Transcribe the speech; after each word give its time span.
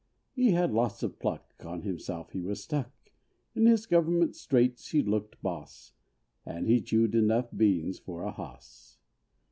He 0.33 0.53
had 0.53 0.73
lots 0.73 1.03
of 1.03 1.19
pluck, 1.19 1.53
on 1.63 1.83
himself 1.83 2.31
he 2.31 2.41
was 2.41 2.63
stuck, 2.63 2.91
In 3.53 3.67
his 3.67 3.85
Government 3.85 4.35
straights 4.35 4.87
he 4.89 5.03
looked 5.03 5.39
"boss," 5.43 5.93
And 6.43 6.65
he 6.65 6.81
chewed 6.81 7.13
enough 7.13 7.49
beans 7.55 7.99
for 7.99 8.23
a 8.23 8.31
hoss. 8.31 8.97